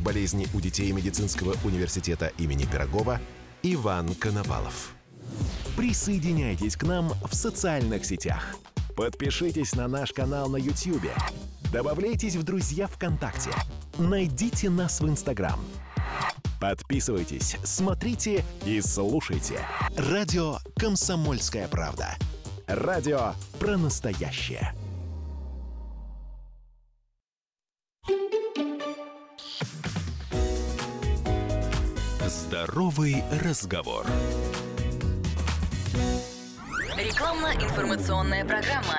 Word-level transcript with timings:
болезней 0.00 0.48
у 0.54 0.60
детей 0.60 0.92
медицинского 0.92 1.54
университета 1.64 2.32
имени 2.38 2.64
Пирогова 2.64 3.20
Иван 3.62 4.14
Коновалов. 4.14 4.94
Присоединяйтесь 5.76 6.76
к 6.76 6.84
нам 6.84 7.12
в 7.28 7.34
социальных 7.34 8.04
сетях. 8.04 8.56
Подпишитесь 8.96 9.74
на 9.74 9.88
наш 9.88 10.12
канал 10.12 10.48
на 10.48 10.56
YouTube. 10.56 11.10
Добавляйтесь 11.72 12.36
в 12.36 12.42
друзья 12.42 12.86
ВКонтакте. 12.86 13.50
Найдите 13.98 14.70
нас 14.70 15.00
в 15.00 15.08
Инстаграм. 15.08 15.60
Подписывайтесь, 16.60 17.56
смотрите 17.64 18.44
и 18.64 18.80
слушайте. 18.80 19.60
Радио 19.96 20.58
«Комсомольская 20.76 21.68
правда». 21.68 22.16
Радио 22.66 23.34
про 23.58 23.76
настоящее. 23.76 24.74
Здоровый 32.46 33.24
разговор. 33.42 34.06
Рекламно-информационная 37.06 38.44
программа. 38.44 38.98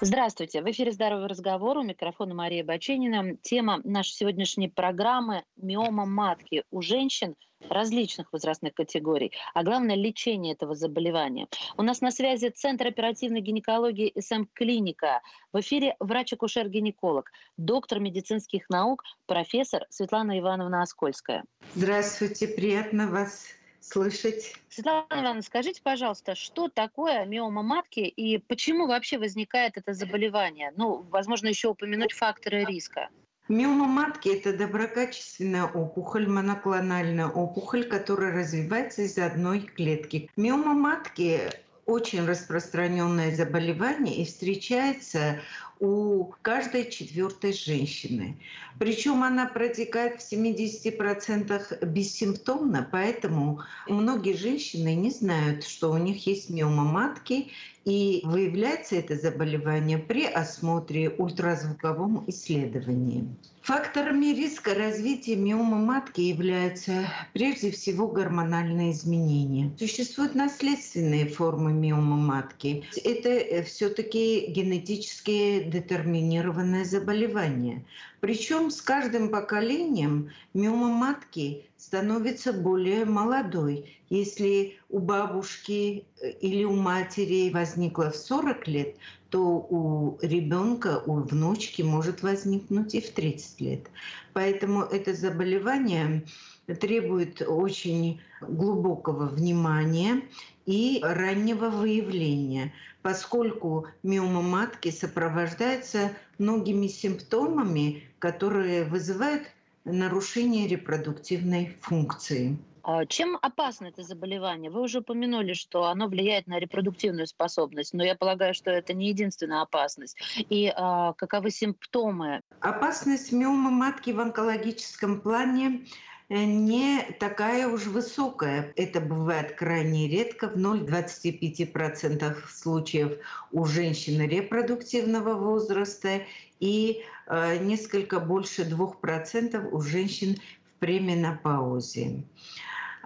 Здравствуйте. 0.00 0.62
В 0.62 0.70
эфире 0.70 0.92
«Здоровый 0.92 1.26
разговор». 1.26 1.76
У 1.76 1.82
микрофона 1.82 2.34
Мария 2.34 2.62
Баченина. 2.62 3.36
Тема 3.42 3.80
нашей 3.82 4.12
сегодняшней 4.12 4.68
программы– 4.68 5.42
миома 5.56 6.06
матки 6.06 6.62
у 6.70 6.82
женщин 6.82 7.34
различных 7.68 8.32
возрастных 8.32 8.74
категорий, 8.74 9.32
а 9.54 9.64
главное– 9.64 9.96
лечение 9.96 10.54
этого 10.54 10.76
заболевания. 10.76 11.48
У 11.76 11.82
нас 11.82 12.00
на 12.00 12.12
связи 12.12 12.48
Центр 12.50 12.86
оперативной 12.86 13.40
гинекологии 13.40 14.12
СМ-клиника. 14.20 15.20
В 15.52 15.58
эфире 15.58 15.96
врач-акушер-гинеколог, 15.98 17.32
доктор 17.56 17.98
медицинских 17.98 18.70
наук, 18.70 19.02
профессор 19.26 19.84
Светлана 19.90 20.38
Ивановна 20.38 20.82
Оскольская. 20.82 21.42
Здравствуйте, 21.74 22.46
приятно 22.46 23.08
вас 23.08 23.46
слышать. 23.82 24.54
Светлана 24.68 25.06
Ивановна, 25.10 25.42
скажите, 25.42 25.82
пожалуйста, 25.82 26.34
что 26.34 26.68
такое 26.68 27.24
миома 27.26 27.62
матки 27.62 28.00
и 28.00 28.38
почему 28.38 28.86
вообще 28.86 29.18
возникает 29.18 29.76
это 29.76 29.92
заболевание? 29.92 30.72
Ну, 30.76 31.04
возможно, 31.10 31.48
еще 31.48 31.68
упомянуть 31.68 32.12
факторы 32.12 32.64
риска. 32.64 33.08
Миома 33.48 33.86
матки– 33.86 34.28
это 34.36 34.56
доброкачественная 34.56 35.64
опухоль, 35.64 36.28
моноклональная 36.28 37.26
опухоль, 37.26 37.84
которая 37.84 38.32
развивается 38.32 39.02
из 39.02 39.18
одной 39.18 39.60
клетки. 39.60 40.30
Миома 40.36 40.74
матки 40.74 41.50
очень 41.84 42.24
распространенное 42.24 43.34
заболевание 43.34 44.16
и 44.16 44.24
встречается 44.24 45.40
у 45.82 46.32
каждой 46.42 46.88
четвертой 46.88 47.52
женщины. 47.52 48.36
Причем 48.78 49.24
она 49.24 49.46
протекает 49.46 50.22
в 50.22 50.32
70% 50.32 51.84
бессимптомно, 51.86 52.88
поэтому 52.90 53.62
многие 53.88 54.34
женщины 54.34 54.94
не 54.94 55.10
знают, 55.10 55.64
что 55.64 55.90
у 55.90 55.96
них 55.96 56.24
есть 56.24 56.50
миома 56.50 56.84
матки, 56.84 57.50
и 57.84 58.20
выявляется 58.22 58.94
это 58.94 59.16
заболевание 59.16 59.98
при 59.98 60.24
осмотре 60.24 61.10
ультразвуковом 61.10 62.24
исследовании. 62.28 63.26
Факторами 63.62 64.26
риска 64.26 64.74
развития 64.74 65.36
миомы 65.36 65.78
матки 65.78 66.20
являются 66.20 67.06
прежде 67.32 67.70
всего 67.70 68.08
гормональные 68.08 68.90
изменения. 68.90 69.72
Существуют 69.78 70.34
наследственные 70.34 71.28
формы 71.28 71.72
миомы 71.72 72.16
матки. 72.16 72.84
Это 73.04 73.62
все-таки 73.62 74.46
генетически 74.48 75.62
детерминированное 75.72 76.84
заболевание. 76.84 77.84
Причем 78.20 78.70
с 78.70 78.80
каждым 78.80 79.30
поколением 79.30 80.30
миома 80.54 80.88
матки 80.88 81.66
становится 81.76 82.52
более 82.52 83.04
молодой. 83.04 83.98
Если 84.10 84.78
у 84.90 84.98
бабушки 85.00 86.04
э, 86.20 86.30
или 86.30 86.64
у 86.64 86.74
матери 86.74 87.50
возникла 87.50 88.10
в 88.10 88.16
40 88.16 88.68
лет, 88.68 88.96
то 89.30 89.40
у 89.40 90.18
ребенка, 90.20 91.02
у 91.06 91.14
внучки 91.14 91.82
может 91.82 92.22
возникнуть 92.22 92.94
и 92.94 93.00
в 93.00 93.10
30 93.10 93.60
лет. 93.60 93.90
Поэтому 94.34 94.82
это 94.82 95.14
заболевание 95.14 96.24
требует 96.66 97.42
очень 97.42 98.20
глубокого 98.40 99.26
внимания 99.26 100.22
и 100.66 101.00
раннего 101.02 101.70
выявления, 101.70 102.72
поскольку 103.02 103.86
миома 104.02 104.42
матки 104.42 104.90
сопровождается 104.90 106.12
многими 106.38 106.86
симптомами, 106.86 108.04
которые 108.18 108.84
вызывают 108.84 109.42
нарушение 109.84 110.68
репродуктивной 110.68 111.76
функции. 111.80 112.58
А 112.84 113.06
чем 113.06 113.38
опасно 113.40 113.86
это 113.86 114.02
заболевание? 114.02 114.70
Вы 114.70 114.80
уже 114.80 115.00
упомянули, 115.00 115.52
что 115.52 115.84
оно 115.84 116.08
влияет 116.08 116.48
на 116.48 116.58
репродуктивную 116.58 117.28
способность, 117.28 117.94
но 117.94 118.02
я 118.02 118.16
полагаю, 118.16 118.54
что 118.54 118.70
это 118.70 118.92
не 118.92 119.08
единственная 119.08 119.62
опасность. 119.62 120.16
И 120.36 120.72
а, 120.74 121.12
каковы 121.12 121.50
симптомы? 121.52 122.40
Опасность 122.60 123.30
миомы 123.30 123.70
матки 123.70 124.10
в 124.10 124.18
онкологическом 124.18 125.20
плане 125.20 125.86
не 126.32 127.02
такая 127.20 127.68
уж 127.68 127.86
высокая. 127.86 128.72
Это 128.76 129.00
бывает 129.00 129.54
крайне 129.54 130.08
редко, 130.08 130.48
в 130.48 130.56
0,25% 130.56 132.34
случаев 132.48 133.18
у 133.50 133.66
женщин 133.66 134.26
репродуктивного 134.26 135.34
возраста 135.34 136.22
и 136.58 137.02
э, 137.26 137.58
несколько 137.58 138.18
больше 138.18 138.62
2% 138.62 139.70
у 139.70 139.80
женщин 139.82 140.36
в 140.36 140.40
пременопаузе. 140.80 142.24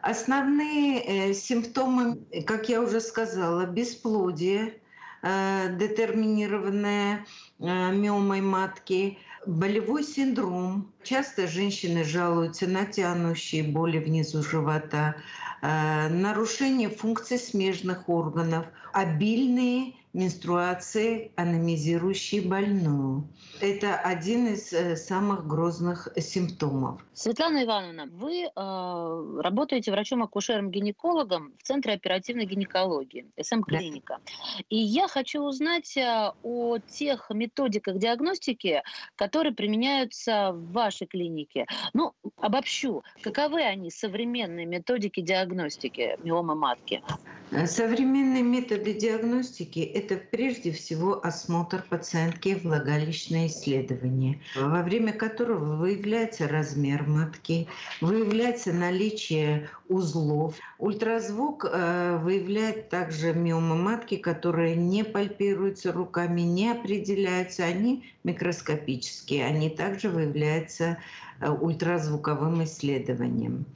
Основные 0.03 1.03
э, 1.03 1.35
симптомы, 1.35 2.21
как 2.47 2.69
я 2.69 2.81
уже 2.81 3.01
сказала, 3.01 3.67
бесплодие, 3.67 4.75
детерминированное 5.23 7.27
миомой 7.59 8.43
матки, 8.43 9.19
болевой 9.47 10.05
синдром. 10.05 10.93
Часто 11.03 11.47
женщины 11.47 12.05
жалуются 12.05 12.67
на 12.67 12.85
тянущие 12.85 13.63
боли 13.63 13.99
внизу 13.99 14.43
живота, 14.43 15.17
нарушение 15.63 16.89
функций 16.89 17.39
смежных 17.39 18.09
органов, 18.09 18.67
обильные 18.93 19.96
менструации, 20.17 21.31
аномизирующие 21.37 22.41
больную. 22.41 23.29
Это 23.61 23.97
один 23.97 24.47
из 24.49 24.73
э, 24.73 24.97
самых 24.97 25.47
грозных 25.47 26.09
симптомов. 26.17 27.05
Светлана 27.13 27.65
Ивановна, 27.65 28.07
вы 28.07 28.45
э, 28.45 29.41
работаете 29.43 29.93
врачом-акушером-гинекологом 29.93 31.53
в 31.59 31.63
Центре 31.63 31.93
оперативной 31.93 32.47
гинекологии, 32.47 33.27
СМ-клиника. 33.41 34.19
Да. 34.25 34.33
И 34.71 34.77
я 34.77 35.07
хочу 35.07 35.43
узнать 35.43 35.97
э, 35.99 36.33
о 36.43 36.79
тех 36.79 37.31
методиках 37.31 37.99
диагностики, 37.99 38.83
которые 39.17 39.55
применяются 39.55 40.53
в 40.53 40.73
вашей 40.73 41.07
клинике. 41.07 41.67
Ну, 41.93 42.15
обобщу, 42.39 43.03
каковы 43.21 43.63
они, 43.63 43.91
современные 43.91 44.65
методики 44.65 45.21
диагностики 45.21 46.17
миомы 46.23 46.55
матки? 46.55 47.03
Современные 47.67 48.43
методы 48.43 48.93
диагностики– 48.93 49.79
это 49.95 50.17
прежде 50.17 50.73
всего 50.73 51.25
осмотр 51.25 51.85
пациентки 51.89 52.59
влагалищное 52.63 53.47
исследование, 53.47 54.41
во 54.57 54.83
время 54.83 55.13
которого 55.13 55.77
выявляется 55.77 56.49
размер 56.49 57.05
матки, 57.07 57.69
выявляется 58.01 58.73
наличие 58.73 59.71
узлов. 59.89 60.57
Ультразвук 60.79 61.67
э, 61.71 62.19
выявляет 62.21 62.89
также 62.89 63.33
миомы 63.33 63.77
матки, 63.77 64.17
которые 64.17 64.75
не 64.75 65.05
пальпируются 65.05 65.93
руками, 65.93 66.41
не 66.41 66.71
определяются, 66.71 67.65
они 67.65 68.13
микроскопические, 68.25 69.47
они 69.47 69.71
также 69.71 70.09
выявляются 70.11 70.99
э, 71.41 71.49
ультразвуковым 71.49 72.65
исследованием. 72.65 73.67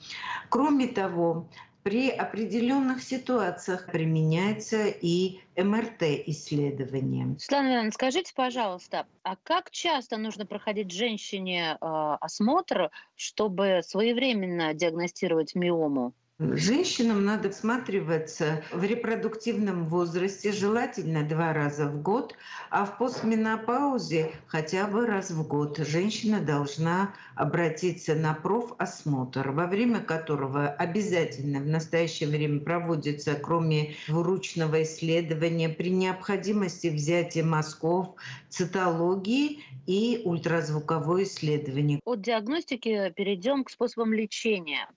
Кроме 0.48 0.88
того, 0.88 1.46
при 1.82 2.10
определенных 2.10 3.02
ситуациях 3.02 3.86
применяется 3.86 4.86
и 4.88 5.40
МРТ-исследование. 5.56 7.38
Светлана 7.38 7.68
Ивановна, 7.68 7.92
скажите, 7.92 8.32
пожалуйста, 8.34 9.06
а 9.22 9.36
как 9.36 9.70
часто 9.70 10.16
нужно 10.16 10.46
проходить 10.46 10.90
женщине 10.90 11.78
э, 11.80 12.16
осмотр, 12.20 12.90
чтобы 13.16 13.80
своевременно 13.82 14.74
диагностировать 14.74 15.54
миому? 15.54 16.12
Женщинам 16.40 17.26
надо 17.26 17.50
всматриваться 17.50 18.64
в 18.72 18.82
репродуктивном 18.82 19.84
возрасте, 19.84 20.52
желательно 20.52 21.22
два 21.22 21.52
раза 21.52 21.84
в 21.84 22.00
год, 22.00 22.34
а 22.70 22.86
в 22.86 22.96
постменопаузе 22.96 24.32
хотя 24.46 24.86
бы 24.86 25.06
раз 25.06 25.30
в 25.30 25.46
год. 25.46 25.76
Женщина 25.76 26.40
должна 26.40 27.12
обратиться 27.34 28.14
на 28.14 28.32
профосмотр, 28.32 29.50
во 29.50 29.66
время 29.66 30.00
которого 30.00 30.66
обязательно 30.66 31.60
в 31.60 31.66
настоящее 31.66 32.30
время 32.30 32.60
проводится, 32.60 33.34
кроме 33.34 33.96
двуручного 34.08 34.82
исследования, 34.82 35.68
при 35.68 35.90
необходимости 35.90 36.86
взятия 36.86 37.44
мазков, 37.44 38.14
цитологии 38.48 39.60
и 39.86 40.22
ультразвуковое 40.24 41.24
исследование. 41.24 42.00
От 42.04 42.22
диагностики 42.22 43.12
перейдем 43.16 43.64
к 43.64 43.70
способам 43.70 44.14
лечения. 44.14 44.88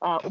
А, 0.00 0.18
у 0.18 0.30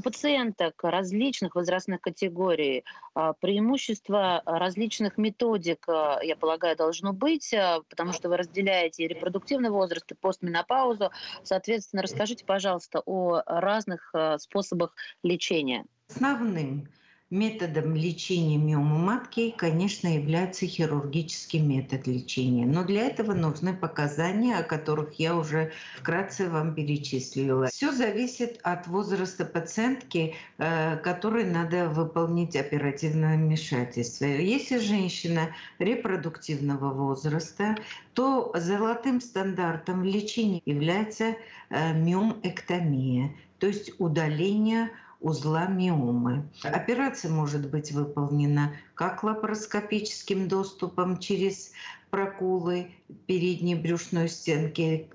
пациенток 0.61 0.83
различных 0.83 1.55
возрастных 1.55 2.01
категорий 2.01 2.83
а, 3.13 3.33
преимущество 3.33 4.41
различных 4.45 5.17
методик, 5.17 5.85
а, 5.87 6.19
я 6.21 6.35
полагаю, 6.35 6.75
должно 6.75 7.13
быть, 7.13 7.53
потому 7.89 8.13
что 8.13 8.29
вы 8.29 8.37
разделяете 8.37 9.07
репродуктивный 9.07 9.69
возраст, 9.69 10.11
и 10.11 10.15
постменопаузу. 10.15 11.11
Соответственно, 11.43 12.03
расскажите, 12.03 12.45
пожалуйста, 12.45 13.01
о 13.05 13.41
разных 13.45 14.13
способах 14.37 14.93
лечения. 15.23 15.85
Основным 16.09 16.87
Методом 17.31 17.95
лечения 17.95 18.57
миомы 18.57 18.97
матки, 18.97 19.55
конечно, 19.57 20.13
является 20.13 20.67
хирургический 20.67 21.61
метод 21.61 22.05
лечения. 22.05 22.65
Но 22.65 22.83
для 22.83 23.03
этого 23.07 23.33
нужны 23.33 23.73
показания, 23.73 24.57
о 24.57 24.63
которых 24.63 25.13
я 25.13 25.37
уже 25.37 25.71
вкратце 25.97 26.49
вам 26.49 26.75
перечислила. 26.75 27.67
Все 27.67 27.93
зависит 27.93 28.59
от 28.63 28.85
возраста 28.87 29.45
пациентки, 29.45 30.35
э, 30.57 30.97
которой 30.97 31.45
надо 31.45 31.87
выполнить 31.87 32.57
оперативное 32.57 33.37
вмешательство. 33.37 34.25
Если 34.25 34.79
женщина 34.79 35.55
репродуктивного 35.79 36.93
возраста, 36.93 37.77
то 38.13 38.51
золотым 38.57 39.21
стандартом 39.21 40.03
лечения 40.03 40.61
является 40.65 41.37
э, 41.69 41.93
миоэктомия, 41.93 43.33
то 43.57 43.67
есть 43.67 43.93
удаление 43.99 44.89
узла 45.21 45.67
миомы. 45.67 46.49
Операция 46.63 47.31
может 47.31 47.69
быть 47.69 47.91
выполнена 47.91 48.73
как 48.95 49.23
лапароскопическим 49.23 50.47
доступом 50.47 51.19
через 51.19 51.73
проколы 52.09 52.89
передней 53.27 53.75
брюшной 53.75 54.29
стенки, 54.29 55.07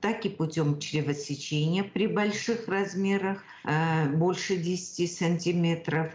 так 0.00 0.24
и 0.24 0.30
путем 0.30 0.78
чревосечения 0.78 1.84
при 1.84 2.06
больших 2.06 2.68
размерах, 2.68 3.44
э, 3.64 4.08
больше 4.08 4.56
10 4.56 5.14
сантиметров, 5.14 6.10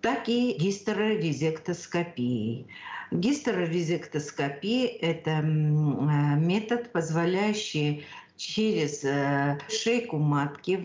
так 0.00 0.28
и 0.28 0.56
гистерорезектоскопией. 0.58 2.66
Гистерорезектоскопия– 3.12 4.86
это 5.00 5.30
э, 5.30 5.42
метод, 5.42 6.90
позволяющий 6.90 8.04
через 8.36 9.04
э, 9.04 9.58
шейку 9.68 10.18
матки, 10.18 10.84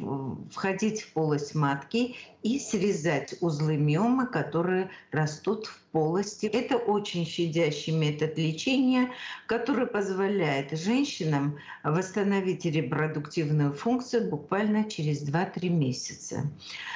входить 0.52 1.02
в 1.02 1.14
полость 1.14 1.56
матки 1.56 2.16
и 2.44 2.60
срезать 2.60 3.36
узлы 3.42 3.78
миомы, 3.78 4.28
которые 4.28 4.90
растут 5.12 5.68
в 5.68 5.82
полости. 5.92 6.46
Это 6.46 6.78
очень 6.78 7.26
щадящий 7.26 7.94
метод 7.94 8.38
лечения, 8.38 9.12
который 9.46 9.86
позволяет 9.86 10.78
женщинам 10.78 11.58
восстановить 11.84 12.66
репродуктивную 12.66 13.74
функцию 13.74 14.30
буквально 14.30 14.90
через 14.90 15.28
2-3 15.28 15.70
месяца. 15.70 16.44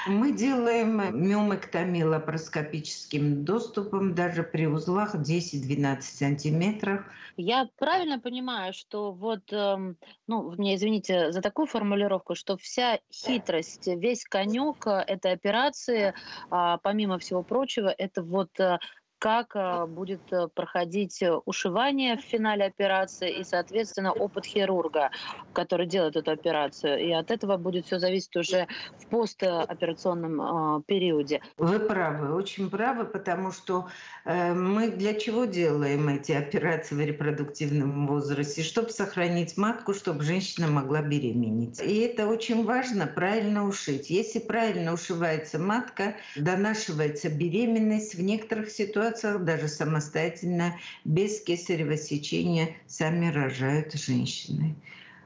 Мы 0.08 0.32
делаем 0.32 0.98
миомэктомию 1.28 2.10
лапароскопическим 2.10 3.44
доступом 3.44 4.16
даже 4.16 4.44
при 4.44 4.68
узлах 4.68 5.16
10-12 5.16 6.02
сантиметров. 6.02 7.06
Я 7.38 7.68
правильно 7.78 8.18
понимаю, 8.18 8.74
что 8.74 9.12
вот, 9.12 9.52
эм, 9.52 9.98
ну, 10.26 10.52
мне 10.52 10.76
извините 10.76 11.34
за 11.34 11.42
такую 11.42 11.66
формулировку, 11.66 12.34
что 12.34 12.56
вся 12.56 13.00
хитрость, 13.12 13.88
весь 13.88 14.24
конек 14.24 14.88
э, 14.88 15.04
этой 15.06 15.35
операции, 15.36 16.14
а, 16.50 16.78
помимо 16.80 17.20
всего 17.20 17.44
прочего, 17.44 17.94
это 17.98 18.24
вот 18.24 18.50
э, 18.60 18.80
как 19.20 19.56
э, 19.56 19.86
будет 19.86 20.22
э, 20.32 20.48
проходить 20.54 21.24
ушивание 21.46 22.18
в 22.18 22.22
финале 22.22 22.66
операции 22.66 23.40
и, 23.40 23.44
соответственно, 23.44 24.12
опыт 24.12 24.46
хирурга, 24.46 25.12
который 25.54 25.88
делает 25.88 26.16
эту 26.16 26.32
операцию. 26.32 27.00
И 27.00 27.12
от 27.12 27.32
этого 27.32 27.58
будет 27.58 27.86
все 27.86 28.00
зависеть 28.00 28.36
уже 28.36 28.68
в 29.00 29.08
постоперационном 29.08 30.84
периоде. 30.84 31.42
Вы 31.58 31.80
правы, 31.80 32.36
очень 32.36 32.70
правы, 32.70 33.06
потому 33.06 33.52
что 33.52 33.88
мы 34.26 34.90
для 34.90 35.14
чего 35.14 35.46
делаем 35.46 36.08
эти 36.10 36.32
операции 36.32 36.96
в 36.96 37.00
репродуктивном 37.00 38.08
возрасте? 38.08 38.64
Чтобы 38.64 38.90
сохранить 38.90 39.58
матку, 39.58 39.94
чтобы 39.94 40.24
женщина 40.24 40.68
могла 40.68 41.02
беременеть. 41.02 41.82
И 41.82 42.00
это 42.00 42.28
очень 42.28 42.66
важно, 42.66 43.08
правильно 43.08 43.66
ушить. 43.68 44.10
Если 44.10 44.40
правильно 44.40 44.94
ушивается 44.94 45.60
матка, 45.60 46.16
донашивается 46.36 47.30
беременность, 47.30 48.16
в 48.16 48.22
некоторых 48.22 48.70
ситуациях 48.70 49.05
даже 49.40 49.68
самостоятельно, 49.68 50.78
без 51.04 51.42
кесарево 51.42 51.98
сечения, 51.98 52.76
сами 52.88 53.32
рожают 53.32 53.94
женщины. 53.94 54.76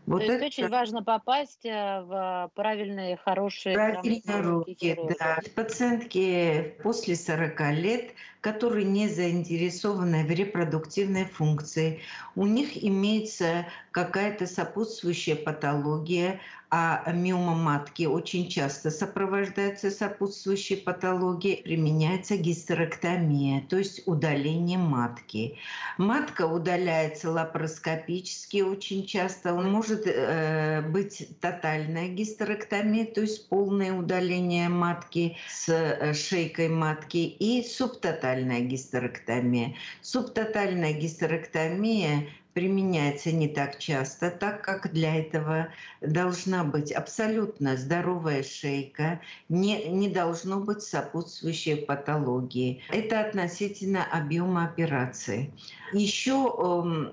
Вот 0.06 0.24
То 0.24 0.32
это 0.32 0.46
есть 0.46 0.58
очень 0.58 0.70
важно 0.70 1.04
попасть 1.04 1.66
э, 1.66 2.02
в 2.02 2.52
правильные, 2.56 3.16
хорошие 3.18 3.76
правильные 3.76 4.42
руки. 4.42 4.98
Да. 5.20 5.40
Пациентки 5.56 6.76
после 6.82 7.16
40 7.16 7.60
лет 7.74 8.14
которые 8.42 8.86
не 8.86 9.10
заинтересованы 9.10 10.24
в 10.24 10.32
репродуктивной 10.32 11.26
функции. 11.26 12.00
У 12.36 12.46
них 12.46 12.82
имеется 12.84 13.66
какая-то 13.92 14.48
сопутствующая 14.48 15.36
патология, 15.36 16.40
а 16.72 17.12
миома 17.12 17.56
матки 17.56 18.04
очень 18.04 18.48
часто 18.48 18.92
сопровождается 18.92 19.90
сопутствующей 19.90 20.78
патологией, 20.78 21.64
применяется 21.64 22.38
гистерэктомия, 22.38 23.66
то 23.68 23.78
есть 23.78 24.04
удаление 24.06 24.78
матки. 24.78 25.58
Матка 25.98 26.46
удаляется 26.46 27.32
лапароскопически 27.32 28.62
очень 28.62 29.08
часто. 29.08 29.56
Может 29.56 30.04
э, 30.06 30.82
быть 30.84 31.28
тотальная 31.42 32.08
гистерэктомия, 32.10 33.06
то 33.06 33.22
есть 33.22 33.50
полное 33.50 33.92
удаление 33.92 34.70
матки 34.70 35.38
с 35.50 35.70
э, 35.70 36.14
шейкой 36.14 36.70
матки 36.70 37.18
и 37.18 37.64
субтотальная 37.64 38.29
субтотальная 38.30 38.62
гистерэктомия. 38.62 39.76
Субтотальная 40.02 40.94
гистерэктомия 40.94 42.28
применяется 42.60 43.32
не 43.32 43.48
так 43.48 43.80
часто, 43.80 44.30
так 44.30 44.62
как 44.66 44.92
для 44.92 45.16
этого 45.16 45.70
должна 46.02 46.66
быть 46.66 46.92
абсолютно 46.92 47.78
здоровая 47.78 48.44
шейка, 48.44 49.22
не, 49.48 49.86
не 49.86 50.10
должно 50.10 50.60
быть 50.60 50.82
сопутствующей 50.82 51.78
патологии. 51.78 52.82
Это 52.90 53.22
относительно 53.22 54.04
объема 54.04 54.66
операции. 54.66 55.54
Еще 55.94 56.54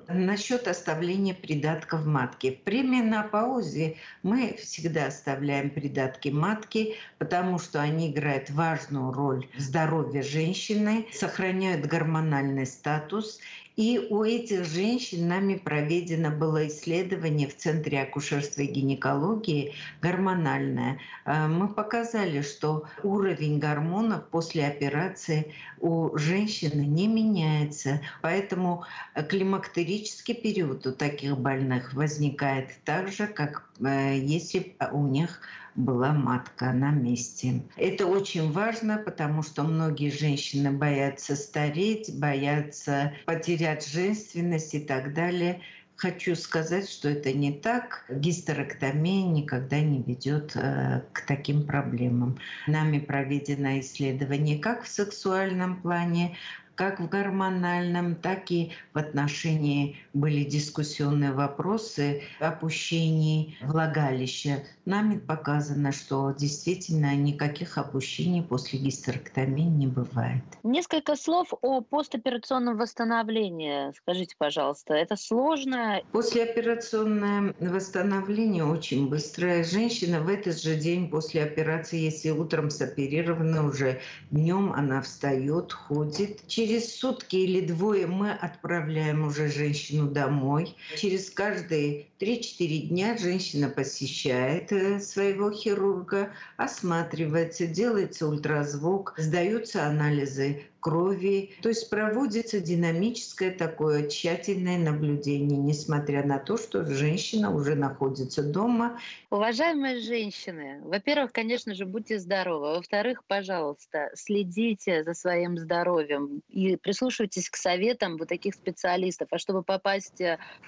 э, 0.09 0.13
насчет 0.13 0.67
оставления 0.67 1.33
придатков 1.33 2.05
матки. 2.05 2.61
При 2.65 2.83
менопаузе 2.83 3.99
мы 4.25 4.57
всегда 4.61 5.07
оставляем 5.07 5.71
придатки 5.71 6.29
матки, 6.31 6.97
потому 7.19 7.61
что 7.61 7.81
они 7.81 8.11
играют 8.11 8.51
важную 8.51 9.13
роль 9.13 9.47
в 9.57 9.61
здоровье 9.61 10.23
женщины, 10.23 11.07
сохраняют 11.13 11.87
гормональный 11.87 12.67
статус 12.67 13.39
и 13.77 14.07
у 14.11 14.25
этих 14.25 14.65
женщин 14.65 15.29
нами 15.29 15.57
проведено 15.57 16.31
было 16.31 16.67
исследование 16.67 17.47
в 17.47 17.57
Центре 17.57 18.03
акушерства 18.03 18.63
и 18.63 18.67
гинекологии 18.67 19.75
гормональное. 20.01 20.99
А, 21.25 21.47
мы 21.47 21.69
показали, 21.69 22.41
что 22.41 22.85
уровень 23.03 23.59
гормонов 23.59 24.27
после 24.29 24.67
операции 24.67 25.53
у 25.79 26.17
женщины 26.17 26.87
не 26.87 27.07
меняется. 27.07 28.01
Поэтому 28.23 28.85
климактерический 29.29 30.35
период 30.35 30.87
у 30.87 30.93
таких 30.93 31.37
больных 31.39 31.93
возникает 31.93 32.71
так 32.85 33.13
же, 33.13 33.27
как 33.27 33.69
э, 33.81 34.19
если 34.19 34.75
у 34.91 35.07
них 35.07 35.41
была 35.77 36.13
матка 36.13 36.73
на 36.73 36.91
месте. 36.91 37.63
Это 37.77 38.07
очень 38.07 38.51
важно, 38.51 38.99
потому 38.99 39.43
что 39.43 39.63
многие 39.63 40.11
женщины 40.11 40.73
боятся 40.73 41.37
стареть, 41.37 42.19
боятся 42.19 43.13
потерять 43.27 43.87
женственность 43.87 44.75
и 44.75 44.81
так 44.81 45.15
далее. 45.15 45.61
Хочу 45.97 46.37
сказать, 46.37 46.91
что 46.91 47.09
это 47.09 47.33
не 47.33 47.53
так. 47.53 48.05
Гистерэктомия 48.11 49.27
никогда 49.27 49.81
не 49.81 50.03
ведет 50.03 50.55
э, 50.55 51.01
к 51.13 51.23
таким 51.23 51.67
проблемам. 51.67 52.39
Нами 52.67 52.99
проведено 52.99 53.81
исследование 53.81 54.59
как 54.59 54.83
в 54.83 54.89
сексуальном 54.89 55.81
плане, 55.81 56.37
как 56.77 57.01
в 57.01 57.09
гормональном, 57.09 58.15
так 58.15 58.51
и 58.51 58.71
в 58.93 58.99
отношении 58.99 59.97
были 60.13 60.45
дискуссионные 60.45 61.33
вопросы 61.33 62.23
опущений 62.39 63.59
влагалища. 63.63 64.63
Нами 64.85 65.19
показано, 65.19 65.91
что 65.91 66.33
действительно 66.33 67.17
никаких 67.17 67.79
опущений 67.79 68.43
после 68.43 68.79
гистерэктомии 68.79 69.65
не 69.65 69.87
бывает. 69.87 70.45
Несколько 70.63 71.17
слов 71.17 71.53
о 71.63 71.81
постоперационном 71.81 72.77
восстановлении. 72.77 73.93
Скажите, 73.97 74.37
пожалуйста, 74.39 74.95
это 74.95 75.17
сложно? 75.17 76.01
Послеоперационное 76.13 77.55
восстановление 77.59 78.65
очень 78.65 79.09
быстрое. 79.09 79.65
Женщина 79.65 80.21
в 80.21 80.29
этот 80.29 80.61
же 80.61 80.77
день 80.77 81.09
после 81.09 81.43
операции, 81.43 81.99
если 81.99 82.31
утром 82.31 82.71
соперирована, 82.71 83.67
уже 83.67 84.01
днем 84.31 84.73
она 84.73 85.01
встает, 85.01 85.73
ходит. 85.73 86.47
Через 86.47 86.66
сутки 86.81 87.37
или 87.37 87.67
двое 87.67 88.07
мы 88.07 88.33
отправляем 88.33 89.27
уже 89.27 89.49
женщину 89.49 90.11
домой. 90.11 90.77
Через 90.97 91.31
каждые 91.31 92.07
3-4 92.21 92.79
дня 92.89 93.17
женщина 93.17 93.69
посещает 93.69 94.73
э, 94.73 95.01
своего 95.01 95.51
хирурга, 95.51 96.33
осматривается, 96.57 97.67
делается 97.67 98.27
ультразвук, 98.27 99.15
сдаются 99.17 99.87
анализы 99.87 100.65
крови. 100.87 101.51
То 101.63 101.69
есть 101.71 101.91
проводится 101.91 102.61
динамическое 102.61 103.51
такое 103.51 104.09
тщательное 104.09 104.79
наблюдение, 104.79 105.59
несмотря 105.59 106.25
на 106.25 106.39
то, 106.39 106.57
что 106.57 106.85
женщина 106.85 107.53
уже 107.53 107.75
находится 107.75 108.45
дома. 108.45 109.01
Уважаемые 109.31 109.99
женщины, 109.99 110.81
во-первых, 110.85 111.33
конечно 111.33 111.75
же, 111.75 111.87
будьте 111.87 112.21
здоровы. 112.21 112.77
Во-вторых, 112.77 113.25
пожалуйста, 113.27 114.13
следите 114.15 115.03
за 115.03 115.15
своим 115.15 115.59
здоровьем 115.59 116.43
и 116.49 116.77
прислушивайтесь 116.77 117.51
к 117.51 117.57
советам 117.57 118.17
вот 118.17 118.29
таких 118.29 118.55
специалистов. 118.55 119.27
А 119.33 119.39
чтобы 119.39 119.65
попасть 119.65 120.23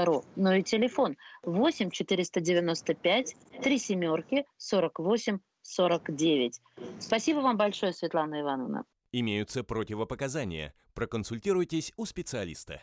ру. 0.04 0.24
Ну 0.36 0.52
и 0.52 0.62
телефон 0.62 1.16
8 1.42 1.90
495 1.90 3.34
3 3.62 3.78
семерки 3.78 4.44
48 4.58 5.38
49. 5.62 6.60
Спасибо 7.00 7.38
вам 7.38 7.56
большое, 7.56 7.92
Светлана 7.92 8.40
Ивановна. 8.40 8.84
Имеются 9.12 9.64
противопоказания. 9.64 10.74
Проконсультируйтесь 10.94 11.92
у 11.96 12.04
специалиста. 12.04 12.82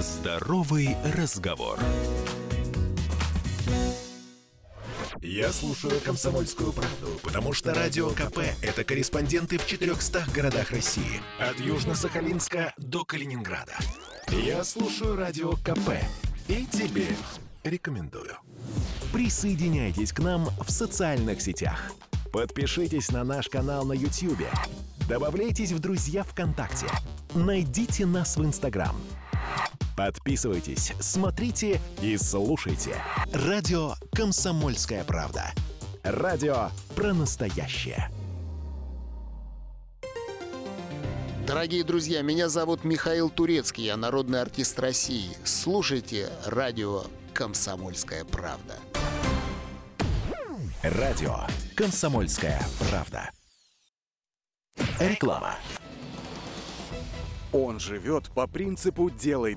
Здоровый 0.00 0.96
разговор. 1.14 1.78
Я 5.20 5.52
слушаю 5.52 6.00
«Комсомольскую 6.00 6.72
правду», 6.72 7.20
потому 7.22 7.52
что 7.52 7.74
«Радио 7.74 8.08
КП»— 8.08 8.38
это 8.62 8.82
корреспонденты 8.82 9.58
в 9.58 9.66
400 9.66 10.24
городах 10.34 10.70
России. 10.70 11.20
От 11.38 11.60
Южно-Сахалинска 11.60 12.72
до 12.78 13.04
Калининграда. 13.04 13.74
Я 14.30 14.64
слушаю 14.64 15.16
«Радио 15.16 15.52
КП» 15.56 15.90
и 16.48 16.64
тебе 16.64 17.06
рекомендую. 17.62 18.38
Присоединяйтесь 19.12 20.14
к 20.14 20.20
нам 20.20 20.48
в 20.66 20.70
социальных 20.70 21.42
сетях. 21.42 21.92
Подпишитесь 22.32 23.10
на 23.10 23.22
наш 23.22 23.50
канал 23.50 23.84
на 23.84 23.92
YouTube. 23.92 24.48
Добавляйтесь 25.06 25.72
в 25.72 25.78
друзья 25.78 26.22
ВКонтакте. 26.22 26.86
Найдите 27.34 28.06
нас 28.06 28.38
в 28.38 28.44
Инстаграм. 28.46 28.96
Подписывайтесь, 30.00 30.94
смотрите 30.98 31.78
и 32.00 32.16
слушайте. 32.16 32.96
Радио 33.34 33.96
«Комсомольская 34.12 35.04
правда». 35.04 35.52
Радио 36.02 36.70
про 36.96 37.12
настоящее. 37.12 38.10
Дорогие 41.46 41.84
друзья, 41.84 42.22
меня 42.22 42.48
зовут 42.48 42.82
Михаил 42.82 43.28
Турецкий, 43.28 43.84
я 43.84 43.98
народный 43.98 44.40
артист 44.40 44.78
России. 44.80 45.36
Слушайте 45.44 46.30
радио 46.46 47.02
«Комсомольская 47.34 48.24
правда». 48.24 48.76
Радио 50.82 51.40
«Комсомольская 51.76 52.58
правда». 52.78 53.30
Реклама. 54.98 55.56
Он 57.52 57.80
живет 57.80 58.30
по 58.30 58.46
принципу 58.46 59.10
«делай 59.10 59.48